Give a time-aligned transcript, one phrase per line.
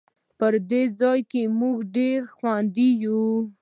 [0.37, 3.21] په دې ځای کې مونږ ډېر خوندي یو